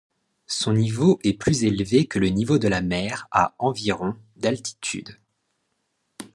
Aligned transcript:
Son 0.47 0.73
niveau 0.73 1.19
est 1.23 1.33
plus 1.39 1.63
élevé 1.63 2.07
que 2.07 2.17
le 2.17 2.29
niveau 2.29 2.57
de 2.57 2.67
la 2.67 2.81
mer 2.81 3.27
à 3.29 3.53
environ 3.59 4.15
d'altitude. 4.35 5.19